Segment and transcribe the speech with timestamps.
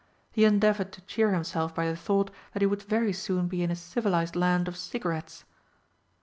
[0.31, 3.69] He endeavoured to cheer himself by the thought that he would very soon be in
[3.69, 5.43] a civilised land of cigarettes.